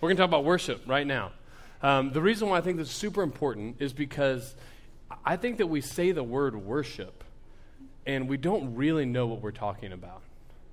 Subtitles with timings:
[0.00, 1.32] we're going to talk about worship right now.
[1.82, 4.54] Um, the reason why I think this is super important is because
[5.24, 7.24] I think that we say the word worship
[8.06, 10.22] and we don't really know what we're talking about.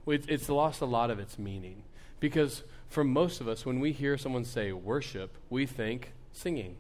[0.08, 1.84] It's, it's lost a lot of its meaning.
[2.20, 6.78] Because for most of us, when we hear someone say worship, we think singing.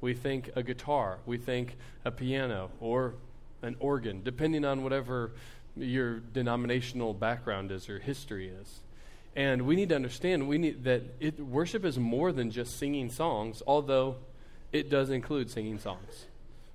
[0.00, 1.18] We think a guitar.
[1.26, 3.14] We think a piano or
[3.62, 5.32] an organ, depending on whatever
[5.76, 8.80] your denominational background is or history is.
[9.36, 13.10] And we need to understand we need that it, worship is more than just singing
[13.10, 14.16] songs, although
[14.72, 16.26] it does include singing songs.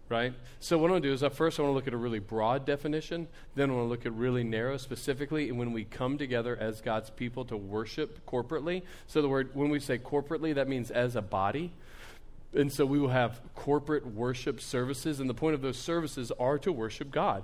[0.09, 0.33] Right?
[0.59, 2.17] So what I want to do is, first, I want to look at a really
[2.17, 3.27] broad definition.
[3.53, 6.81] Then I want to look at really narrow, specifically, and when we come together as
[6.81, 8.81] God's people to worship corporately.
[9.05, 11.73] So the word, when we say corporately, that means as a body.
[12.55, 16.57] And so we will have corporate worship services, and the point of those services are
[16.57, 17.43] to worship God.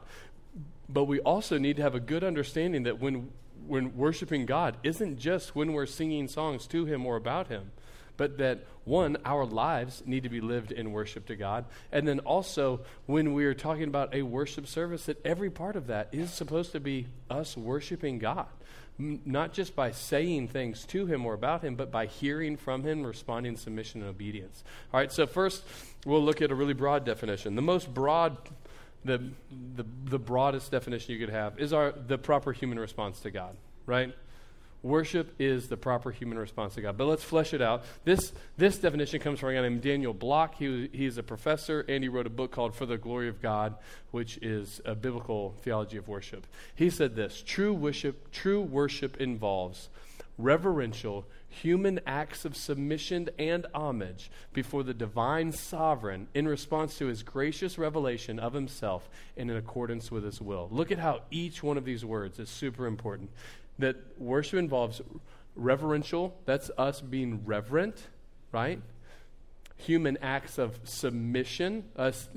[0.89, 3.29] But we also need to have a good understanding that when
[3.67, 7.71] when worshiping God isn't just when we're singing songs to Him or about Him,
[8.17, 11.65] but that one, our lives need to be lived in worship to God.
[11.91, 15.87] And then also, when we are talking about a worship service, that every part of
[15.87, 18.47] that is supposed to be us worshiping God.
[18.97, 23.03] Not just by saying things to Him or about Him, but by hearing from Him,
[23.03, 24.63] responding submission and obedience.
[24.93, 25.63] All right, so first,
[26.05, 27.55] we'll look at a really broad definition.
[27.55, 28.37] The most broad
[29.05, 29.21] the,
[29.75, 33.55] the, the broadest definition you could have is our, the proper human response to God,
[33.85, 34.13] right?
[34.81, 36.95] Worship is the proper human response to God.
[36.95, 37.83] But let's flesh it out.
[38.03, 40.55] This, this definition comes from a guy named Daniel Block.
[40.55, 43.75] He, he's a professor, and he wrote a book called For the Glory of God,
[44.11, 46.45] which is a biblical theology of worship.
[46.75, 49.89] He said this True worship, true worship involves
[50.37, 57.23] reverential, human acts of submission and homage before the divine sovereign in response to his
[57.23, 60.67] gracious revelation of himself and in accordance with his will.
[60.71, 63.29] Look at how each one of these words is super important.
[63.79, 65.01] That worship involves
[65.55, 68.07] reverential, that's us being reverent,
[68.51, 68.81] right?
[69.77, 72.29] Human acts of submission, us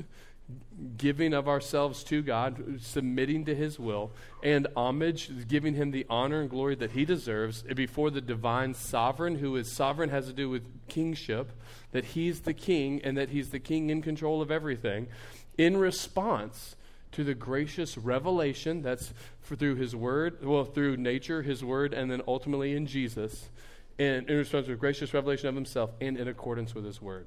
[0.96, 6.40] giving of ourselves to God, submitting to His will, and homage, giving Him the honor
[6.40, 10.48] and glory that He deserves before the divine sovereign, who is sovereign, has to do
[10.48, 11.52] with kingship,
[11.92, 15.08] that He's the king and that He's the king in control of everything,
[15.56, 16.76] in response
[17.12, 22.22] to the gracious revelation that's through His word, well, through nature, His word, and then
[22.28, 23.50] ultimately in Jesus,
[23.98, 27.26] and in response to the gracious revelation of Himself and in accordance with His word.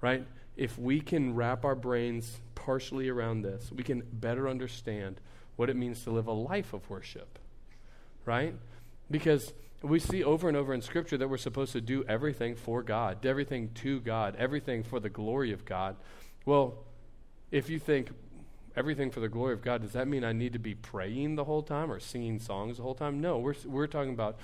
[0.00, 0.26] Right?
[0.56, 5.20] If we can wrap our brains partially around this, we can better understand
[5.56, 7.38] what it means to live a life of worship.
[8.24, 8.54] Right?
[9.10, 9.52] Because
[9.82, 13.24] we see over and over in Scripture that we're supposed to do everything for God,
[13.24, 15.96] everything to God, everything for the glory of God.
[16.44, 16.84] Well,
[17.50, 18.10] if you think
[18.74, 21.44] everything for the glory of God, does that mean I need to be praying the
[21.44, 23.20] whole time or singing songs the whole time?
[23.20, 24.38] No, we're, we're talking about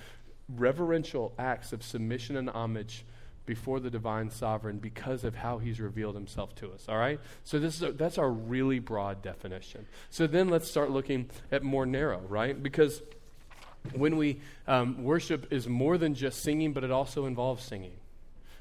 [0.48, 3.04] reverential acts of submission and homage
[3.46, 7.20] before the divine sovereign because of how he's revealed himself to us all right?
[7.44, 9.86] So this is that's our really broad definition.
[10.10, 12.60] So then let's start looking at more narrow right?
[12.60, 13.02] Because
[13.94, 17.96] when we um, worship is more than just singing but it also involves singing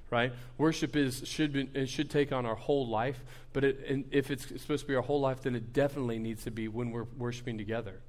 [0.09, 0.33] right?
[0.57, 4.47] Worship is should be, it should take on our whole life but it, if it's
[4.61, 7.57] supposed to be our whole life then it definitely needs to be when we're worshiping
[7.57, 7.99] together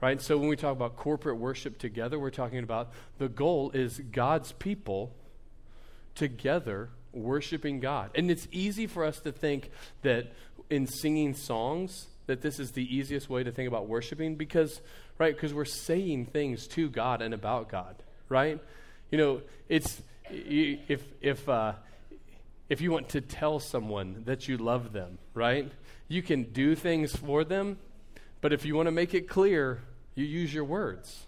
[0.00, 0.20] right?
[0.20, 4.52] So when we talk about corporate worship together we're talking about the goal is god's
[4.52, 5.14] people
[6.18, 8.10] together worshiping God.
[8.14, 9.70] And it's easy for us to think
[10.02, 10.32] that
[10.68, 14.80] in singing songs, that this is the easiest way to think about worshiping because,
[15.18, 17.96] right, because we're saying things to God and about God,
[18.28, 18.60] right?
[19.10, 21.72] You know, it's, if, if, uh,
[22.68, 25.72] if you want to tell someone that you love them, right,
[26.08, 27.78] you can do things for them,
[28.40, 29.80] but if you want to make it clear,
[30.14, 31.24] you use your words.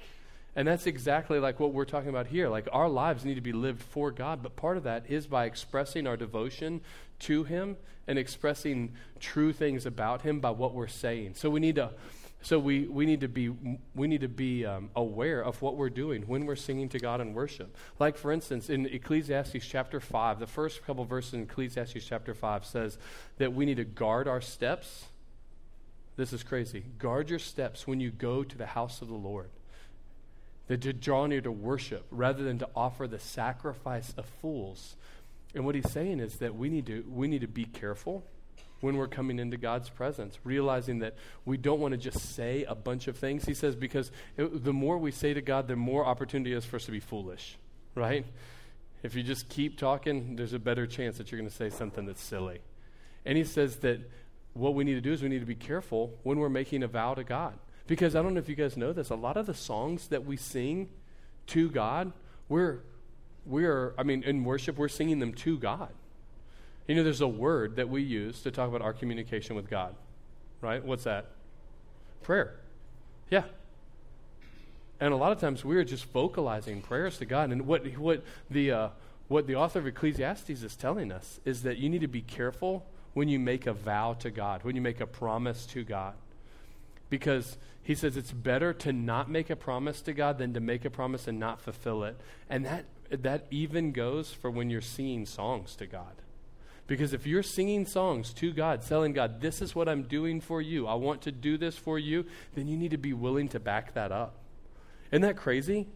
[0.57, 2.49] And that's exactly like what we're talking about here.
[2.49, 5.45] Like our lives need to be lived for God, but part of that is by
[5.45, 6.81] expressing our devotion
[7.21, 7.77] to Him
[8.07, 11.35] and expressing true things about Him by what we're saying.
[11.35, 11.91] So we need to,
[12.43, 13.51] so we, we need to be
[13.95, 17.21] we need to be um, aware of what we're doing when we're singing to God
[17.21, 17.77] in worship.
[18.01, 22.65] Like for instance, in Ecclesiastes chapter five, the first couple verses in Ecclesiastes chapter five
[22.65, 22.99] says
[23.39, 25.05] that we need to guard our steps.
[26.17, 26.85] This is crazy.
[26.99, 29.51] Guard your steps when you go to the house of the Lord
[30.71, 34.95] that to draw near to worship rather than to offer the sacrifice of fools.
[35.53, 38.23] And what he's saying is that we need to, we need to be careful
[38.81, 42.77] when we're coming into God's presence, realizing that we don't want to just say a
[42.77, 43.47] bunch of things.
[43.47, 46.77] He says, because it, the more we say to God, the more opportunity is for
[46.77, 47.59] us to be foolish,
[47.97, 48.25] right?
[49.03, 52.07] If you just keep talking, there's a better chance that you're going to say something
[52.07, 52.61] that's silly.
[53.27, 54.09] And he says that
[54.55, 56.89] what we need to do is we need to be careful when we're making a
[56.89, 57.59] vow to God.
[57.87, 60.25] Because I don't know if you guys know this, a lot of the songs that
[60.25, 60.89] we sing
[61.49, 62.13] to God,
[62.49, 62.81] we're,
[63.45, 65.91] we're I mean, in worship, we're singing them to God.
[66.87, 69.95] You know, there's a word that we use to talk about our communication with God,
[70.61, 70.85] right?
[70.85, 71.27] What's that?
[72.23, 72.55] Prayer.
[73.31, 73.45] Yeah.
[75.01, 77.51] And a lot of times we're just vocalizing prayers to God.
[77.51, 78.89] And what, what, the, uh,
[79.29, 82.85] what the author of Ecclesiastes is telling us is that you need to be careful
[83.15, 86.15] when you make a vow to God, when you make a promise to God.
[87.11, 90.85] Because he says it's better to not make a promise to God than to make
[90.85, 92.17] a promise and not fulfill it.
[92.49, 96.15] And that, that even goes for when you're singing songs to God.
[96.87, 100.61] Because if you're singing songs to God, telling God, this is what I'm doing for
[100.61, 103.61] you, I want to do this for you, then you need to be willing to
[103.61, 104.37] back that up.
[105.13, 105.87] Isn't that crazy?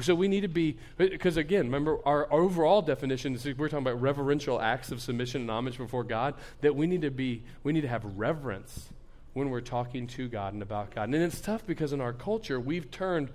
[0.00, 4.00] So we need to be, because again, remember our overall definition is we're talking about
[4.00, 7.80] reverential acts of submission and homage before God, that we need to be, we need
[7.80, 8.90] to have reverence
[9.36, 11.10] when we're talking to God and about God.
[11.10, 13.28] And it's tough because in our culture, we've turned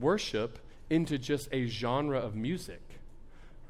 [0.00, 0.58] worship
[0.88, 2.80] into just a genre of music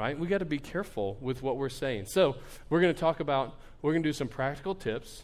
[0.01, 0.19] right?
[0.19, 2.07] We got to be careful with what we're saying.
[2.07, 2.35] So,
[2.69, 5.23] we're going to talk about, we're going to do some practical tips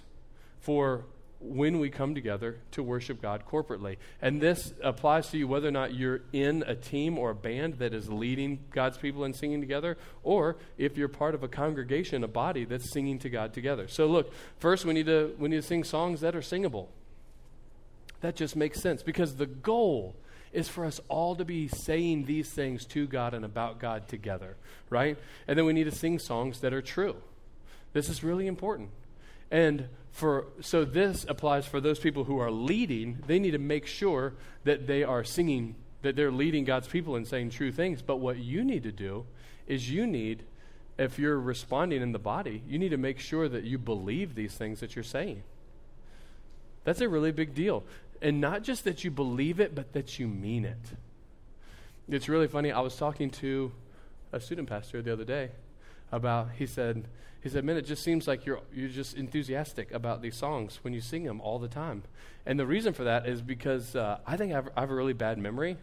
[0.60, 1.04] for
[1.40, 3.96] when we come together to worship God corporately.
[4.20, 7.78] And this applies to you whether or not you're in a team or a band
[7.78, 12.22] that is leading God's people in singing together, or if you're part of a congregation,
[12.22, 13.88] a body that's singing to God together.
[13.88, 16.90] So, look, first we need to, we need to sing songs that are singable.
[18.20, 20.14] That just makes sense because the goal
[20.52, 24.56] is for us all to be saying these things to God and about God together,
[24.90, 25.16] right?
[25.48, 27.16] And then we need to sing songs that are true.
[27.92, 28.90] This is really important.
[29.50, 33.86] And for so this applies for those people who are leading, they need to make
[33.86, 38.02] sure that they are singing that they're leading God's people and saying true things.
[38.02, 39.26] But what you need to do
[39.66, 40.44] is you need
[40.98, 44.54] if you're responding in the body, you need to make sure that you believe these
[44.54, 45.42] things that you're saying.
[46.84, 47.84] That's a really big deal.
[48.20, 50.78] And not just that you believe it, but that you mean it.
[52.08, 52.70] It's really funny.
[52.70, 53.72] I was talking to
[54.32, 55.50] a student pastor the other day
[56.12, 57.08] about, he said,
[57.42, 60.92] he said, man, it just seems like you're, you're just enthusiastic about these songs when
[60.92, 62.02] you sing them all the time.
[62.44, 64.94] And the reason for that is because uh, I think I have, I have a
[64.94, 65.76] really bad memory.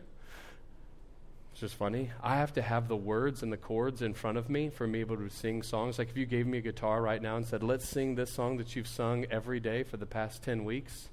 [1.52, 2.12] It's just funny.
[2.22, 5.00] I have to have the words and the chords in front of me for me
[5.00, 5.98] able to sing songs.
[5.98, 8.58] Like if you gave me a guitar right now and said, let's sing this song
[8.58, 11.10] that you've sung every day for the past 10 weeks,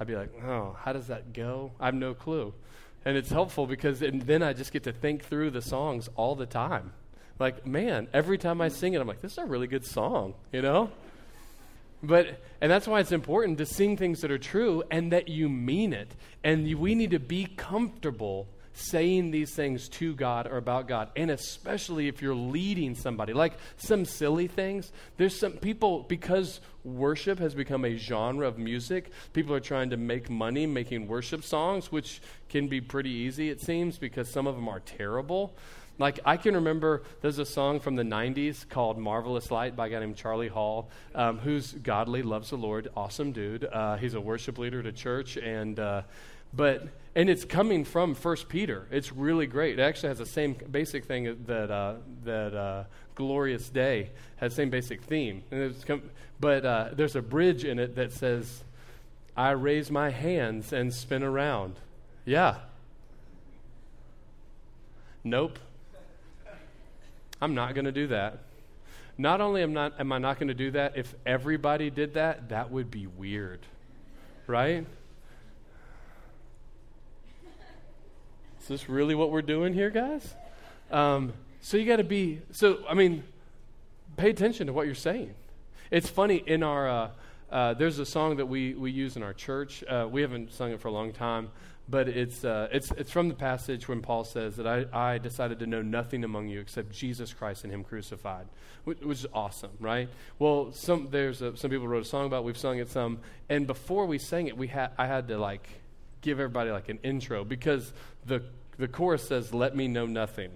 [0.00, 1.72] I'd be like, oh, how does that go?
[1.78, 2.54] I have no clue.
[3.04, 6.46] And it's helpful because then I just get to think through the songs all the
[6.46, 6.92] time.
[7.38, 10.34] Like, man, every time I sing it, I'm like, this is a really good song,
[10.52, 10.90] you know?
[12.02, 15.48] But, and that's why it's important to sing things that are true and that you
[15.48, 16.14] mean it.
[16.44, 21.32] And we need to be comfortable saying these things to God or about God, and
[21.32, 24.92] especially if you're leading somebody, like some silly things.
[25.16, 29.96] There's some people, because worship has become a genre of music, people are trying to
[29.96, 34.54] make money making worship songs, which can be pretty easy, it seems, because some of
[34.54, 35.56] them are terrible.
[35.98, 39.90] Like, I can remember there's a song from the 90s called Marvelous Light by a
[39.90, 43.64] guy named Charlie Hall, um, who's godly, loves the Lord, awesome dude.
[43.64, 46.02] Uh, he's a worship leader at a church, and uh,
[46.54, 46.86] but
[47.16, 48.86] and it's coming from First Peter.
[48.92, 49.78] It's really great.
[49.78, 52.84] It actually has the same basic thing that uh, that uh,
[53.16, 55.42] Glorious Day has same basic theme.
[55.84, 58.62] Com- but uh, there's a bridge in it that says,
[59.36, 61.74] "I raise my hands and spin around."
[62.24, 62.58] Yeah.
[65.24, 65.58] Nope.
[67.40, 68.40] I'm not going to do that.
[69.16, 72.50] Not only am, not, am I not going to do that, if everybody did that,
[72.50, 73.60] that would be weird.
[74.46, 74.86] Right?
[78.60, 80.34] Is this really what we're doing here, guys?
[80.90, 83.24] Um, so you got to be, so, I mean,
[84.16, 85.34] pay attention to what you're saying.
[85.90, 87.10] It's funny, in our, uh,
[87.50, 89.82] uh, there's a song that we, we use in our church.
[89.84, 91.50] Uh, we haven't sung it for a long time,
[91.88, 95.58] but it's, uh, it's, it's from the passage when Paul says that I, I decided
[95.60, 98.46] to know nothing among you except Jesus Christ and Him crucified,
[98.84, 100.08] which, is awesome, right?
[100.38, 102.44] Well, some, there's a, some people wrote a song about it.
[102.44, 103.20] We've sung it some.
[103.48, 105.68] And before we sang it, we had, I had to, like,
[106.20, 107.92] give everybody, like, an intro because
[108.26, 108.42] the
[108.78, 110.50] the chorus says, Let me know nothing.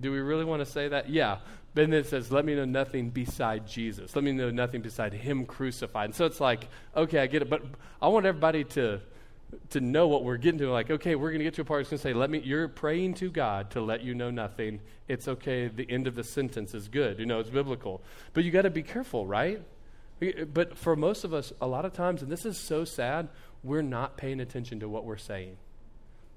[0.00, 1.10] Do we really want to say that?
[1.10, 1.38] Yeah.
[1.74, 4.14] But then it says, Let me know nothing beside Jesus.
[4.14, 6.06] Let me know nothing beside Him crucified.
[6.06, 7.50] And so it's like, okay, I get it.
[7.50, 7.62] But
[8.00, 9.00] I want everybody to
[9.70, 10.70] to know what we're getting to.
[10.70, 12.40] Like, okay, we're going to get to a part that's going to say, let me,
[12.40, 14.80] you're praying to God to let you know nothing.
[15.08, 15.68] It's okay.
[15.68, 17.18] The end of the sentence is good.
[17.18, 18.02] You know, it's biblical.
[18.32, 19.62] But you got to be careful, right?
[20.52, 23.28] But for most of us, a lot of times, and this is so sad,
[23.62, 25.56] we're not paying attention to what we're saying.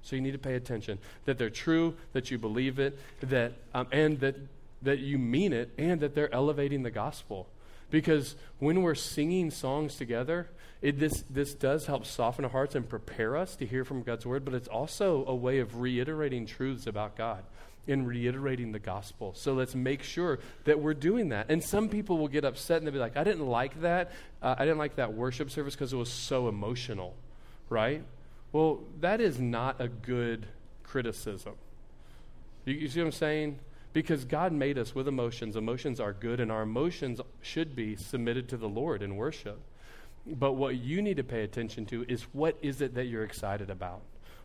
[0.02, 3.86] So you need to pay attention that they're true, that you believe it, that, um,
[3.92, 4.36] and that,
[4.82, 7.48] that you mean it, and that they're elevating the gospel.
[7.90, 10.48] Because when we're singing songs together,
[10.80, 14.24] it, this, this does help soften our hearts and prepare us to hear from God's
[14.24, 17.42] word, but it's also a way of reiterating truths about God
[17.88, 19.32] and reiterating the gospel.
[19.34, 21.46] So let's make sure that we're doing that.
[21.48, 24.12] And some people will get upset and they'll be like, I didn't like that.
[24.42, 27.14] Uh, I didn't like that worship service because it was so emotional,
[27.70, 28.02] right?
[28.52, 30.46] Well, that is not a good
[30.82, 31.54] criticism.
[32.64, 33.58] You, you see what I'm saying?
[33.92, 35.56] Because God made us with emotions.
[35.56, 39.60] Emotions are good, and our emotions should be submitted to the Lord in worship.
[40.26, 43.70] But what you need to pay attention to is what is it that you're excited
[43.70, 44.02] about?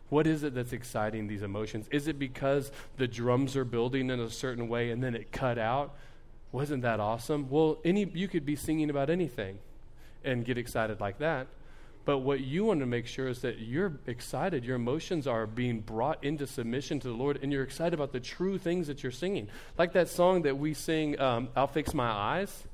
[0.08, 1.88] What is it that's exciting these emotions?
[1.90, 5.58] Is it because the drums are building in a certain way and then it cut
[5.58, 5.94] out?
[6.52, 7.48] Wasn't that awesome?
[7.50, 9.58] Well, any you could be singing about anything
[10.22, 11.48] and get excited like that.
[12.04, 15.80] But what you want to make sure is that you're excited, your emotions are being
[15.80, 19.12] brought into submission to the Lord, and you're excited about the true things that you're
[19.12, 19.48] singing.
[19.78, 22.64] Like that song that we sing, um, I'll Fix My Eyes,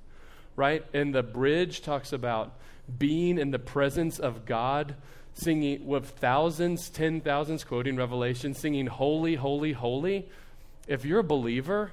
[0.56, 0.84] right?
[0.92, 2.52] And the bridge talks about
[2.98, 4.96] being in the presence of God,
[5.34, 10.28] singing with thousands, ten thousands, quoting Revelation, singing, Holy, Holy, Holy.
[10.88, 11.92] If you're a believer,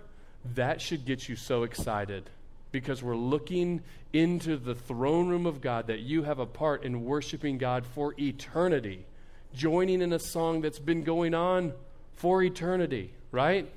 [0.56, 2.32] that should get you so excited
[2.72, 3.82] because we're looking
[4.14, 8.14] into the throne room of God that you have a part in worshiping God for
[8.20, 9.06] eternity,
[9.54, 11.74] joining in a song that's been going on
[12.16, 13.70] for eternity, right?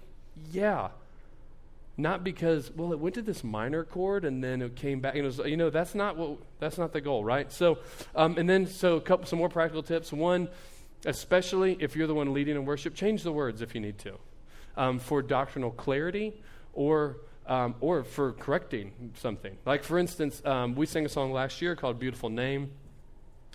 [0.50, 0.88] Yeah.
[1.96, 5.14] Not because, well, it went to this minor chord and then it came back.
[5.14, 7.52] You know, you know that's not what that's not the goal, right?
[7.52, 7.78] So,
[8.14, 10.10] um, and then so a couple some more practical tips.
[10.12, 10.48] One,
[11.04, 14.14] especially if you're the one leading in worship, change the words if you need to,
[14.78, 16.40] um, for doctrinal clarity
[16.72, 19.56] or um, or for correcting something.
[19.64, 22.70] Like, for instance, um, we sang a song last year called Beautiful Name,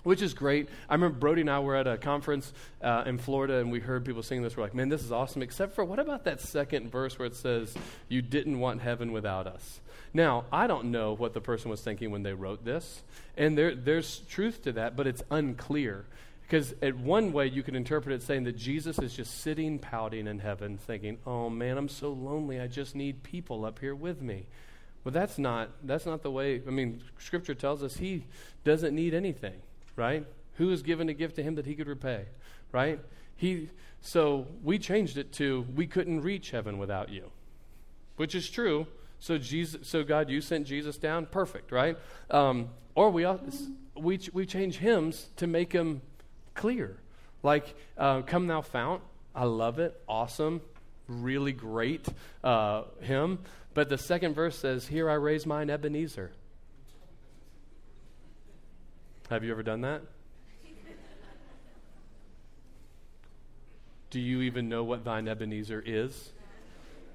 [0.04, 0.68] which is great.
[0.88, 2.52] I remember Brody and I were at a conference
[2.82, 4.56] uh, in Florida, and we heard people sing this.
[4.56, 7.34] We're like, man, this is awesome, except for what about that second verse where it
[7.34, 7.74] says,
[8.08, 9.80] You didn't want heaven without us?
[10.14, 13.02] Now, I don't know what the person was thinking when they wrote this,
[13.36, 16.06] and there, there's truth to that, but it's unclear.
[16.46, 20.28] Because at one way you could interpret it saying that Jesus is just sitting pouting
[20.28, 22.60] in heaven, thinking, "Oh man, I'm so lonely.
[22.60, 24.46] I just need people up here with me."
[25.02, 26.62] Well, that's not that's not the way.
[26.66, 28.26] I mean, Scripture tells us He
[28.62, 29.60] doesn't need anything,
[29.96, 30.24] right?
[30.54, 32.26] Who is given a gift to Him that He could repay,
[32.70, 33.00] right?
[33.34, 33.70] He.
[34.00, 37.32] So we changed it to we couldn't reach heaven without you,
[38.16, 38.86] which is true.
[39.18, 41.98] So Jesus, so God, you sent Jesus down, perfect, right?
[42.30, 43.26] Um, or we
[43.96, 46.02] we we change hymns to make them
[46.56, 46.96] clear.
[47.42, 49.02] Like, uh, Come Thou Fount,
[49.34, 50.60] I love it, awesome,
[51.06, 52.06] really great
[52.42, 53.38] uh, hymn.
[53.74, 56.32] But the second verse says, Here I raise mine Ebenezer.
[59.30, 60.02] Have you ever done that?
[64.10, 66.32] Do you even know what thine Ebenezer is?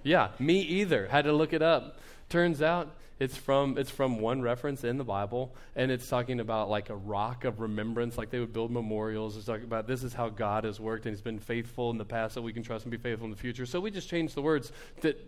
[0.04, 1.08] Yeah, me either.
[1.08, 2.00] Had to look it up.
[2.32, 6.70] Turns out it's from it's from one reference in the Bible, and it's talking about
[6.70, 9.36] like a rock of remembrance, like they would build memorials.
[9.36, 12.06] It's talking about this is how God has worked, and He's been faithful in the
[12.06, 13.66] past, so we can trust and be faithful in the future.
[13.66, 14.72] So we just changed the words
[15.02, 15.20] that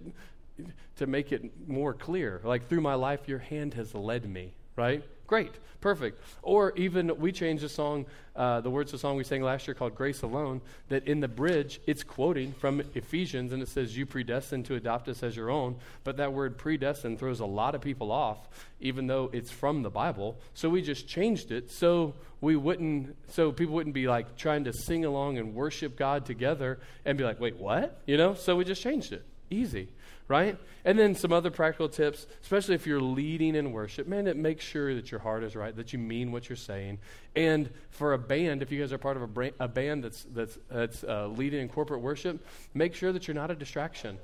[0.95, 2.39] to make it more clear.
[2.41, 4.53] Like through my life, Your hand has led me.
[4.77, 5.03] Right?
[5.25, 6.21] Great, perfect.
[6.41, 9.67] Or even we changed the song, uh, the words of the song we sang last
[9.67, 13.97] year called Grace Alone, that in the bridge it's quoting from Ephesians and it says,
[13.97, 15.77] You predestined to adopt us as your own.
[16.03, 18.49] But that word predestined throws a lot of people off,
[18.81, 20.37] even though it's from the Bible.
[20.53, 24.73] So we just changed it so we wouldn't, so people wouldn't be like trying to
[24.73, 28.01] sing along and worship God together and be like, Wait, what?
[28.05, 28.33] You know?
[28.33, 29.23] So we just changed it.
[29.49, 29.87] Easy
[30.27, 30.57] right?
[30.85, 34.63] And then some other practical tips, especially if you're leading in worship, man, it makes
[34.63, 36.99] sure that your heart is right, that you mean what you're saying.
[37.35, 40.25] And for a band, if you guys are part of a, bra- a band that's,
[40.33, 44.17] that's, that's uh, leading in corporate worship, make sure that you're not a distraction.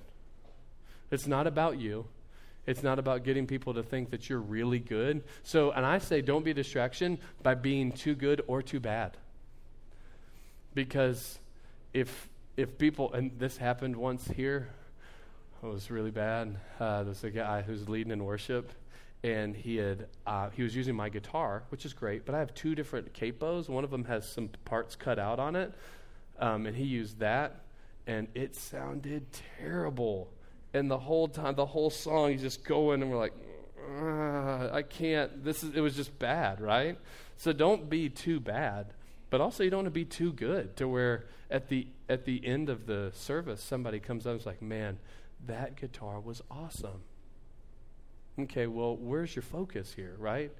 [1.11, 2.05] It's not about you.
[2.65, 5.23] It's not about getting people to think that you're really good.
[5.43, 9.17] So, and I say don't be a distraction by being too good or too bad.
[10.75, 11.39] Because
[11.93, 14.69] if if people and this happened once here
[15.61, 16.57] was really bad.
[16.79, 18.71] Uh, there's a guy who's leading in worship,
[19.23, 22.25] and he had uh, he was using my guitar, which is great.
[22.25, 23.67] But I have two different capos.
[23.69, 25.73] One of them has some parts cut out on it,
[26.39, 27.61] um, and he used that,
[28.07, 29.25] and it sounded
[29.59, 30.31] terrible.
[30.73, 33.33] And the whole time, the whole song, he's just going, and we're like,
[34.73, 35.43] I can't.
[35.43, 35.75] This is.
[35.75, 36.97] It was just bad, right?
[37.37, 38.93] So don't be too bad.
[39.29, 42.45] but also you don't want to be too good to where at the at the
[42.45, 44.97] end of the service somebody comes up and is like, "Man,
[45.47, 47.01] that guitar was awesome."
[48.39, 50.51] Okay, well, where's your focus here, right?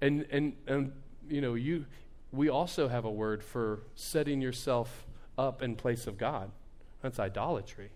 [0.00, 0.92] And and and
[1.28, 1.84] you know, you
[2.32, 5.06] we also have a word for setting yourself
[5.36, 6.50] up in place of God.
[7.02, 7.90] That's idolatry.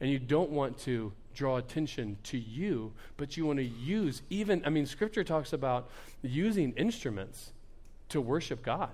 [0.00, 4.62] And you don't want to draw attention to you, but you want to use even
[4.64, 5.88] I mean scripture talks about
[6.22, 7.52] using instruments
[8.10, 8.90] to worship God.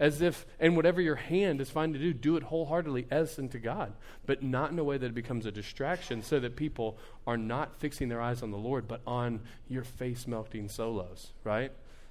[0.00, 3.58] As if, and whatever your hand is fine to do, do it wholeheartedly as unto
[3.58, 3.92] God,
[4.24, 7.78] but not in a way that it becomes a distraction so that people are not
[7.78, 11.70] fixing their eyes on the Lord, but on your face melting solos, right?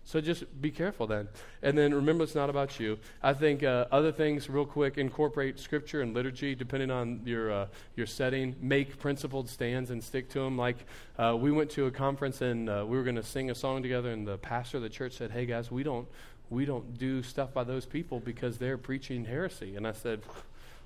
[0.10, 1.28] So just be careful then.
[1.62, 2.98] And then remember, it's not about you.
[3.22, 7.68] I think uh, other things, real quick, incorporate scripture and liturgy depending on your, uh,
[7.96, 8.56] your setting.
[8.60, 10.58] Make principled stands and stick to them.
[10.58, 10.78] Like
[11.20, 13.84] uh, we went to a conference and uh, we were going to sing a song
[13.84, 16.08] together, and the pastor of the church said, Hey guys, we don't,
[16.50, 19.76] we don't do stuff by those people because they're preaching heresy.
[19.76, 20.22] And I said,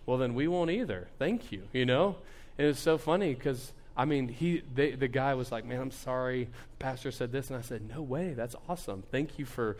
[0.05, 1.07] Well, then we won't either.
[1.17, 1.63] Thank you.
[1.71, 2.17] You know?
[2.57, 5.91] And it's so funny because I mean, he, they, the guy was like, man, I'm
[5.91, 6.49] sorry.
[6.79, 7.49] Pastor said this.
[7.49, 8.33] And I said, no way.
[8.33, 9.03] That's awesome.
[9.11, 9.77] Thank you for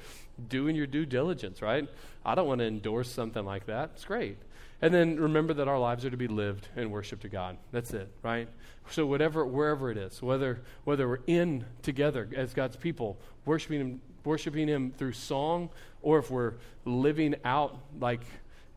[0.50, 1.88] doing your due diligence, right?
[2.24, 3.92] I don't want to endorse something like that.
[3.96, 4.38] It's great.
[4.82, 7.58] And then remember that our lives are to be lived in worship to God.
[7.72, 8.48] That's it, right?
[8.90, 14.02] So whatever, wherever it is, whether, whether we're in together as God's people, worshiping him,
[14.26, 15.70] worshiping him through song,
[16.02, 16.54] or if we're
[16.86, 18.22] living out like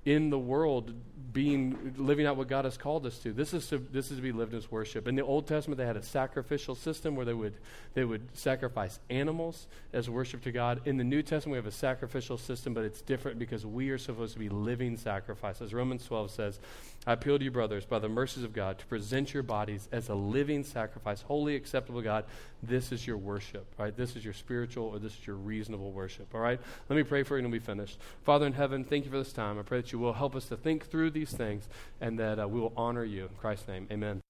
[0.05, 0.93] in the world
[1.33, 3.33] being living out what God has called us to.
[3.33, 5.09] This is to this is to be lived as worship.
[5.09, 7.55] In the Old Testament, they had a sacrificial system where they would
[7.95, 10.81] they would sacrifice animals as worship to God.
[10.85, 13.99] In the New Testament, we have a sacrificial system, but it's different because we are
[13.99, 15.75] supposed to be living sacrifices.
[15.75, 16.61] Romans 12 says,
[17.07, 20.09] "I appeal to you, brothers, by the mercies of God, to present your bodies as
[20.09, 22.25] a living sacrifice, holy, acceptable God.
[22.63, 23.97] This is your worship, right?
[23.97, 26.35] This is your spiritual or this is your reasonable worship.
[26.35, 26.61] All right.
[26.89, 27.99] Let me pray for you and we'll be finished.
[28.25, 29.59] Father in heaven, thank you for this time.
[29.59, 31.69] I pray that you will help us to think through these things
[32.01, 33.25] and that uh, we will honor you.
[33.25, 34.26] In Christ's name, amen.